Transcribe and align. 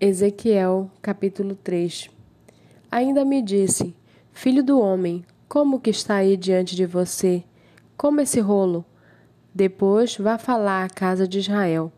Ezequiel, 0.00 0.90
capítulo 1.00 1.54
3 1.54 2.10
Ainda 2.90 3.24
me 3.24 3.40
disse: 3.40 3.94
Filho 4.32 4.62
do 4.62 4.80
homem, 4.80 5.24
como 5.48 5.78
que 5.78 5.90
está 5.90 6.16
aí 6.16 6.36
diante 6.36 6.74
de 6.74 6.84
você? 6.84 7.44
Como 7.96 8.20
esse 8.20 8.40
rolo? 8.40 8.84
Depois 9.54 10.16
vá 10.16 10.36
falar 10.36 10.84
à 10.84 10.88
casa 10.88 11.28
de 11.28 11.38
Israel. 11.38 11.92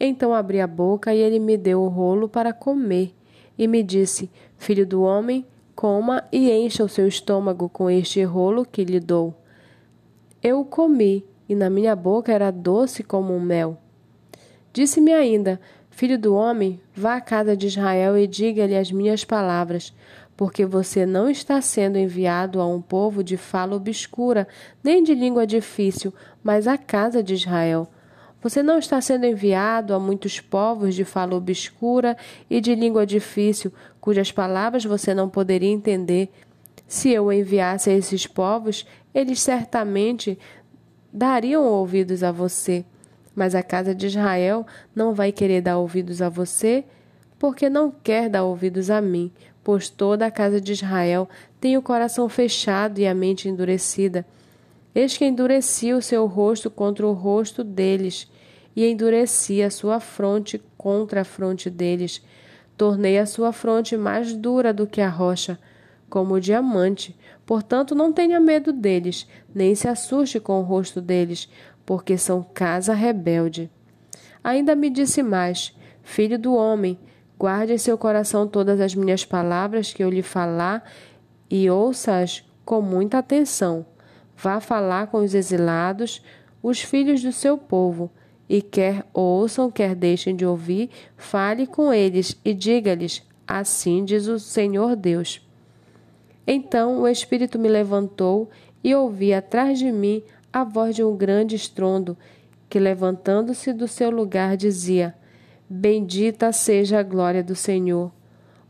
Então 0.00 0.34
abri 0.34 0.60
a 0.60 0.66
boca 0.66 1.14
e 1.14 1.18
ele 1.18 1.38
me 1.38 1.56
deu 1.56 1.80
o 1.80 1.88
rolo 1.88 2.28
para 2.28 2.52
comer. 2.52 3.14
E 3.56 3.68
me 3.68 3.84
disse: 3.84 4.28
Filho 4.56 4.84
do 4.84 5.02
homem, 5.02 5.46
coma 5.76 6.24
e 6.32 6.50
encha 6.50 6.82
o 6.82 6.88
seu 6.88 7.06
estômago 7.06 7.68
com 7.68 7.88
este 7.88 8.20
rolo 8.24 8.64
que 8.64 8.84
lhe 8.84 8.98
dou. 8.98 9.32
Eu 10.42 10.60
o 10.60 10.64
comi, 10.64 11.24
e 11.48 11.54
na 11.54 11.70
minha 11.70 11.94
boca 11.94 12.32
era 12.32 12.50
doce 12.50 13.04
como 13.04 13.32
um 13.32 13.40
mel. 13.40 13.78
Disse-me 14.72 15.12
ainda: 15.12 15.60
Filho 15.98 16.16
do 16.16 16.32
homem, 16.32 16.80
vá 16.94 17.16
à 17.16 17.20
casa 17.20 17.56
de 17.56 17.66
Israel 17.66 18.16
e 18.16 18.24
diga-lhe 18.24 18.76
as 18.76 18.92
minhas 18.92 19.24
palavras, 19.24 19.92
porque 20.36 20.64
você 20.64 21.04
não 21.04 21.28
está 21.28 21.60
sendo 21.60 21.98
enviado 21.98 22.60
a 22.60 22.66
um 22.68 22.80
povo 22.80 23.24
de 23.24 23.36
fala 23.36 23.74
obscura, 23.74 24.46
nem 24.80 25.02
de 25.02 25.12
língua 25.12 25.44
difícil, 25.44 26.14
mas 26.40 26.68
à 26.68 26.78
casa 26.78 27.20
de 27.20 27.34
Israel. 27.34 27.88
Você 28.40 28.62
não 28.62 28.78
está 28.78 29.00
sendo 29.00 29.26
enviado 29.26 29.92
a 29.92 29.98
muitos 29.98 30.38
povos 30.38 30.94
de 30.94 31.04
fala 31.04 31.34
obscura 31.34 32.16
e 32.48 32.60
de 32.60 32.76
língua 32.76 33.04
difícil, 33.04 33.72
cujas 34.00 34.30
palavras 34.30 34.84
você 34.84 35.12
não 35.12 35.28
poderia 35.28 35.68
entender. 35.68 36.30
Se 36.86 37.10
eu 37.10 37.32
enviasse 37.32 37.90
a 37.90 37.92
esses 37.92 38.24
povos, 38.24 38.86
eles 39.12 39.40
certamente 39.40 40.38
dariam 41.12 41.64
ouvidos 41.64 42.22
a 42.22 42.30
você. 42.30 42.84
Mas 43.38 43.54
a 43.54 43.62
casa 43.62 43.94
de 43.94 44.08
Israel 44.08 44.66
não 44.92 45.14
vai 45.14 45.30
querer 45.30 45.60
dar 45.60 45.78
ouvidos 45.78 46.20
a 46.20 46.28
você, 46.28 46.82
porque 47.38 47.70
não 47.70 47.88
quer 47.88 48.28
dar 48.28 48.42
ouvidos 48.42 48.90
a 48.90 49.00
mim, 49.00 49.30
pois 49.62 49.88
toda 49.88 50.26
a 50.26 50.30
casa 50.30 50.60
de 50.60 50.72
Israel 50.72 51.28
tem 51.60 51.76
o 51.76 51.82
coração 51.82 52.28
fechado 52.28 52.98
e 52.98 53.06
a 53.06 53.14
mente 53.14 53.48
endurecida. 53.48 54.26
Eis 54.92 55.16
que 55.16 55.24
endureci 55.24 55.92
o 55.92 56.02
seu 56.02 56.26
rosto 56.26 56.68
contra 56.68 57.06
o 57.06 57.12
rosto 57.12 57.62
deles, 57.62 58.28
e 58.74 58.84
endureci 58.84 59.62
a 59.62 59.70
sua 59.70 60.00
fronte 60.00 60.60
contra 60.76 61.20
a 61.20 61.24
fronte 61.24 61.70
deles. 61.70 62.20
Tornei 62.76 63.20
a 63.20 63.26
sua 63.26 63.52
fronte 63.52 63.96
mais 63.96 64.34
dura 64.34 64.72
do 64.72 64.84
que 64.84 65.00
a 65.00 65.08
rocha, 65.08 65.56
como 66.10 66.34
o 66.34 66.40
diamante. 66.40 67.16
Portanto, 67.46 67.94
não 67.94 68.12
tenha 68.12 68.40
medo 68.40 68.72
deles, 68.72 69.28
nem 69.54 69.76
se 69.76 69.86
assuste 69.86 70.40
com 70.40 70.58
o 70.58 70.64
rosto 70.64 71.00
deles, 71.00 71.48
porque 71.88 72.18
são 72.18 72.42
casa 72.42 72.92
rebelde. 72.92 73.70
Ainda 74.44 74.74
me 74.74 74.90
disse 74.90 75.22
mais: 75.22 75.74
Filho 76.02 76.38
do 76.38 76.54
homem, 76.54 76.98
guarde 77.38 77.72
em 77.72 77.78
seu 77.78 77.96
coração 77.96 78.46
todas 78.46 78.78
as 78.78 78.94
minhas 78.94 79.24
palavras 79.24 79.90
que 79.90 80.04
eu 80.04 80.10
lhe 80.10 80.20
falar 80.20 80.84
e 81.48 81.70
ouça-as 81.70 82.44
com 82.62 82.82
muita 82.82 83.16
atenção. 83.16 83.86
Vá 84.36 84.60
falar 84.60 85.06
com 85.06 85.20
os 85.20 85.34
exilados, 85.34 86.22
os 86.62 86.82
filhos 86.82 87.22
do 87.22 87.32
seu 87.32 87.56
povo, 87.56 88.10
e 88.46 88.60
quer 88.60 89.06
ouçam, 89.14 89.70
quer 89.70 89.94
deixem 89.94 90.36
de 90.36 90.44
ouvir, 90.44 90.90
fale 91.16 91.66
com 91.66 91.90
eles 91.90 92.38
e 92.44 92.52
diga-lhes: 92.52 93.26
Assim 93.46 94.04
diz 94.04 94.26
o 94.26 94.38
Senhor 94.38 94.94
Deus. 94.94 95.40
Então 96.46 97.00
o 97.00 97.08
Espírito 97.08 97.58
me 97.58 97.66
levantou 97.66 98.50
e 98.84 98.94
ouvi 98.94 99.32
atrás 99.32 99.78
de 99.78 99.90
mim 99.90 100.22
a 100.52 100.64
voz 100.64 100.94
de 100.96 101.04
um 101.04 101.16
grande 101.16 101.54
estrondo, 101.54 102.16
que 102.68 102.78
levantando-se 102.78 103.72
do 103.72 103.86
seu 103.86 104.10
lugar 104.10 104.56
dizia: 104.56 105.14
Bendita 105.68 106.52
seja 106.52 107.00
a 107.00 107.02
glória 107.02 107.42
do 107.42 107.54
Senhor. 107.54 108.10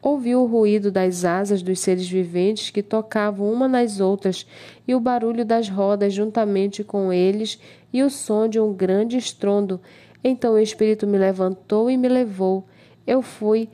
Ouvi 0.00 0.34
o 0.36 0.44
ruído 0.44 0.92
das 0.92 1.24
asas 1.24 1.62
dos 1.62 1.80
seres 1.80 2.08
viventes 2.08 2.68
que 2.70 2.82
tocavam 2.82 3.50
uma 3.50 3.66
nas 3.66 4.00
outras, 4.00 4.46
e 4.86 4.94
o 4.94 5.00
barulho 5.00 5.44
das 5.44 5.68
rodas 5.68 6.12
juntamente 6.12 6.84
com 6.84 7.12
eles, 7.12 7.58
e 7.92 8.02
o 8.02 8.10
som 8.10 8.46
de 8.46 8.60
um 8.60 8.72
grande 8.72 9.16
estrondo. 9.16 9.80
Então 10.22 10.54
o 10.54 10.58
Espírito 10.58 11.06
me 11.06 11.16
levantou 11.16 11.90
e 11.90 11.96
me 11.96 12.08
levou. 12.08 12.66
Eu 13.06 13.22
fui 13.22 13.68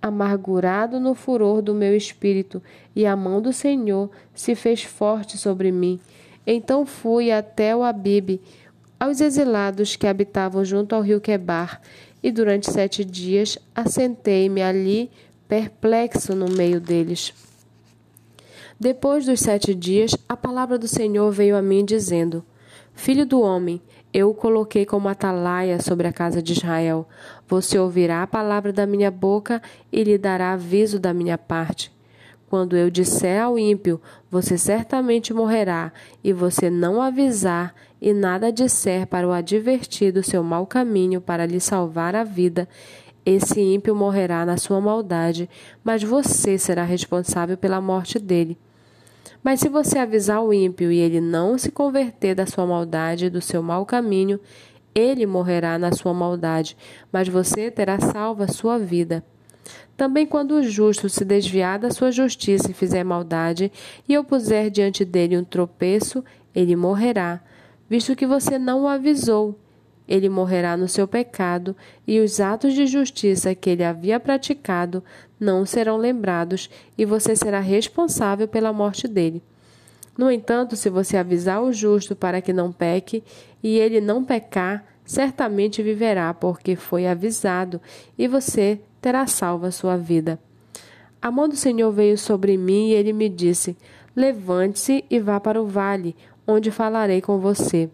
amargurado 0.00 1.00
no 1.00 1.14
furor 1.14 1.62
do 1.62 1.74
meu 1.74 1.96
espírito, 1.96 2.62
e 2.94 3.06
a 3.06 3.16
mão 3.16 3.40
do 3.40 3.52
Senhor 3.54 4.10
se 4.34 4.54
fez 4.54 4.82
forte 4.82 5.38
sobre 5.38 5.72
mim. 5.72 5.98
Então 6.46 6.84
fui 6.84 7.30
até 7.30 7.74
o 7.74 7.82
Abibe, 7.82 8.40
aos 8.98 9.20
exilados 9.20 9.96
que 9.96 10.06
habitavam 10.06 10.64
junto 10.64 10.94
ao 10.94 11.02
rio 11.02 11.20
Quebar, 11.20 11.80
e 12.22 12.30
durante 12.30 12.70
sete 12.70 13.04
dias 13.04 13.58
assentei-me 13.74 14.62
ali, 14.62 15.10
perplexo 15.46 16.34
no 16.34 16.48
meio 16.48 16.80
deles. 16.80 17.34
Depois 18.78 19.26
dos 19.26 19.40
sete 19.40 19.74
dias, 19.74 20.16
a 20.28 20.36
palavra 20.36 20.78
do 20.78 20.88
Senhor 20.88 21.30
veio 21.30 21.56
a 21.56 21.62
mim, 21.62 21.84
dizendo: 21.84 22.44
Filho 22.94 23.26
do 23.26 23.40
homem, 23.40 23.80
eu 24.12 24.30
o 24.30 24.34
coloquei 24.34 24.86
como 24.86 25.08
atalaia 25.08 25.80
sobre 25.80 26.06
a 26.06 26.12
casa 26.12 26.40
de 26.40 26.52
Israel. 26.52 27.06
Você 27.48 27.78
ouvirá 27.78 28.22
a 28.22 28.26
palavra 28.26 28.72
da 28.72 28.86
minha 28.86 29.10
boca 29.10 29.60
e 29.92 30.02
lhe 30.04 30.16
dará 30.16 30.52
aviso 30.52 30.98
da 30.98 31.12
minha 31.12 31.36
parte. 31.36 31.92
Quando 32.54 32.76
eu 32.76 32.88
disser 32.88 33.42
ao 33.42 33.58
ímpio, 33.58 34.00
você 34.30 34.56
certamente 34.56 35.34
morrerá, 35.34 35.92
e 36.22 36.32
você 36.32 36.70
não 36.70 37.02
avisar 37.02 37.74
e 38.00 38.12
nada 38.12 38.52
disser 38.52 39.08
para 39.08 39.26
o 39.26 39.32
advertir 39.32 40.12
do 40.12 40.22
seu 40.22 40.40
mau 40.44 40.64
caminho 40.64 41.20
para 41.20 41.46
lhe 41.46 41.58
salvar 41.58 42.14
a 42.14 42.22
vida, 42.22 42.68
esse 43.26 43.60
ímpio 43.60 43.92
morrerá 43.92 44.46
na 44.46 44.56
sua 44.56 44.80
maldade, 44.80 45.50
mas 45.82 46.04
você 46.04 46.56
será 46.56 46.84
responsável 46.84 47.56
pela 47.56 47.80
morte 47.80 48.20
dele. 48.20 48.56
Mas 49.42 49.58
se 49.58 49.68
você 49.68 49.98
avisar 49.98 50.40
o 50.40 50.54
ímpio 50.54 50.92
e 50.92 50.98
ele 51.00 51.20
não 51.20 51.58
se 51.58 51.72
converter 51.72 52.36
da 52.36 52.46
sua 52.46 52.64
maldade 52.64 53.26
e 53.26 53.30
do 53.30 53.40
seu 53.40 53.64
mau 53.64 53.84
caminho, 53.84 54.38
ele 54.94 55.26
morrerá 55.26 55.76
na 55.76 55.90
sua 55.90 56.14
maldade, 56.14 56.76
mas 57.10 57.26
você 57.26 57.68
terá 57.68 57.98
salva 57.98 58.44
a 58.44 58.48
sua 58.48 58.78
vida. 58.78 59.24
Também 59.96 60.26
quando 60.26 60.52
o 60.52 60.62
justo 60.62 61.08
se 61.08 61.24
desviar 61.24 61.78
da 61.78 61.90
sua 61.90 62.10
justiça 62.10 62.70
e 62.70 62.74
fizer 62.74 63.04
maldade, 63.04 63.70
e 64.08 64.14
eu 64.14 64.24
puser 64.24 64.70
diante 64.70 65.04
dele 65.04 65.38
um 65.38 65.44
tropeço, 65.44 66.24
ele 66.54 66.74
morrerá, 66.74 67.40
visto 67.88 68.16
que 68.16 68.26
você 68.26 68.58
não 68.58 68.82
o 68.82 68.88
avisou. 68.88 69.58
Ele 70.06 70.28
morrerá 70.28 70.76
no 70.76 70.88
seu 70.88 71.08
pecado, 71.08 71.74
e 72.06 72.20
os 72.20 72.40
atos 72.40 72.74
de 72.74 72.86
justiça 72.86 73.54
que 73.54 73.70
ele 73.70 73.84
havia 73.84 74.20
praticado 74.20 75.02
não 75.40 75.64
serão 75.64 75.96
lembrados, 75.96 76.68
e 76.98 77.04
você 77.04 77.34
será 77.34 77.60
responsável 77.60 78.46
pela 78.46 78.72
morte 78.72 79.08
dele. 79.08 79.42
No 80.16 80.30
entanto, 80.30 80.76
se 80.76 80.88
você 80.90 81.16
avisar 81.16 81.62
o 81.62 81.72
justo 81.72 82.14
para 82.14 82.40
que 82.40 82.52
não 82.52 82.70
peque, 82.70 83.24
e 83.62 83.78
ele 83.78 84.00
não 84.00 84.24
pecar, 84.24 84.84
certamente 85.04 85.82
viverá, 85.82 86.32
porque 86.32 86.76
foi 86.76 87.06
avisado, 87.06 87.80
e 88.16 88.28
você 88.28 88.80
terá 89.04 89.26
salva 89.26 89.66
a 89.66 89.70
sua 89.70 89.98
vida. 89.98 90.40
A 91.20 91.30
mão 91.30 91.46
do 91.46 91.56
Senhor 91.56 91.92
veio 91.92 92.16
sobre 92.16 92.56
mim 92.56 92.88
e 92.88 92.94
ele 92.94 93.12
me 93.12 93.28
disse: 93.28 93.76
Levante-se 94.16 95.04
e 95.10 95.20
vá 95.20 95.38
para 95.38 95.60
o 95.60 95.66
vale, 95.66 96.16
onde 96.46 96.70
falarei 96.70 97.20
com 97.20 97.38
você. 97.38 97.90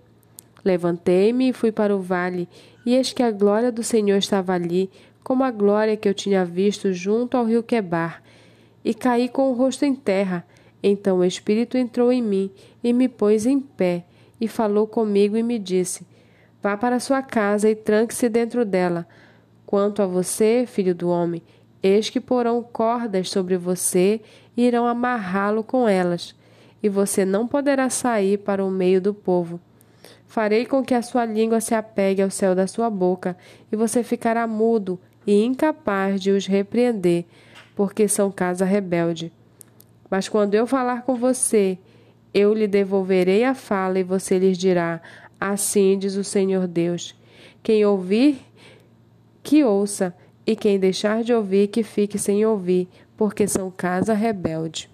Levantei-me 0.64 1.48
e 1.48 1.52
fui 1.52 1.72
para 1.72 1.96
o 1.96 2.00
vale, 2.00 2.48
e 2.86 2.94
eis 2.94 3.12
que 3.12 3.24
a 3.24 3.32
glória 3.32 3.72
do 3.72 3.82
Senhor 3.82 4.18
estava 4.18 4.52
ali, 4.52 4.88
como 5.24 5.42
a 5.42 5.50
glória 5.50 5.96
que 5.96 6.08
eu 6.08 6.14
tinha 6.14 6.44
visto 6.44 6.92
junto 6.92 7.36
ao 7.36 7.44
rio 7.44 7.64
Quebar, 7.64 8.22
e 8.84 8.94
caí 8.94 9.28
com 9.28 9.50
o 9.50 9.54
rosto 9.54 9.84
em 9.84 9.96
terra. 9.96 10.46
Então 10.80 11.18
o 11.18 11.24
Espírito 11.24 11.76
entrou 11.76 12.12
em 12.12 12.22
mim 12.22 12.52
e 12.84 12.92
me 12.92 13.08
pôs 13.08 13.46
em 13.46 13.58
pé, 13.58 14.04
e 14.40 14.46
falou 14.46 14.86
comigo 14.86 15.36
e 15.36 15.42
me 15.42 15.58
disse: 15.58 16.06
Vá 16.62 16.76
para 16.76 17.00
sua 17.00 17.20
casa 17.20 17.68
e 17.68 17.74
tranque-se 17.74 18.28
dentro 18.28 18.64
dela 18.64 19.08
Quanto 19.70 20.02
a 20.02 20.06
você, 20.06 20.64
filho 20.66 20.92
do 20.92 21.08
homem, 21.08 21.40
eis 21.80 22.10
que 22.10 22.20
porão 22.20 22.60
cordas 22.60 23.30
sobre 23.30 23.56
você 23.56 24.20
e 24.56 24.66
irão 24.66 24.84
amarrá-lo 24.84 25.62
com 25.62 25.88
elas, 25.88 26.34
e 26.82 26.88
você 26.88 27.24
não 27.24 27.46
poderá 27.46 27.88
sair 27.88 28.38
para 28.38 28.64
o 28.64 28.68
meio 28.68 29.00
do 29.00 29.14
povo. 29.14 29.60
Farei 30.26 30.66
com 30.66 30.82
que 30.82 30.92
a 30.92 31.02
sua 31.02 31.24
língua 31.24 31.60
se 31.60 31.72
apegue 31.72 32.20
ao 32.20 32.30
céu 32.30 32.52
da 32.52 32.66
sua 32.66 32.90
boca, 32.90 33.36
e 33.70 33.76
você 33.76 34.02
ficará 34.02 34.44
mudo 34.44 34.98
e 35.24 35.44
incapaz 35.44 36.20
de 36.20 36.32
os 36.32 36.48
repreender, 36.48 37.24
porque 37.76 38.08
são 38.08 38.28
casa 38.28 38.64
rebelde. 38.64 39.32
Mas 40.10 40.28
quando 40.28 40.56
eu 40.56 40.66
falar 40.66 41.02
com 41.02 41.14
você, 41.14 41.78
eu 42.34 42.52
lhe 42.52 42.66
devolverei 42.66 43.44
a 43.44 43.54
fala, 43.54 44.00
e 44.00 44.02
você 44.02 44.36
lhes 44.36 44.58
dirá: 44.58 45.00
Assim 45.40 45.96
diz 45.96 46.16
o 46.16 46.24
Senhor 46.24 46.66
Deus. 46.66 47.14
Quem 47.62 47.84
ouvir 47.84 48.40
que 49.42 49.64
ouça, 49.64 50.14
e 50.46 50.56
quem 50.56 50.78
deixar 50.78 51.22
de 51.22 51.32
ouvir, 51.32 51.68
que 51.68 51.82
fique 51.82 52.18
sem 52.18 52.44
ouvir, 52.44 52.88
porque 53.16 53.46
são 53.46 53.70
casa 53.70 54.12
rebelde. 54.14 54.89